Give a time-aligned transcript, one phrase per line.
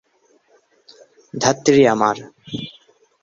[1.33, 2.17] ধাত্রী আমার!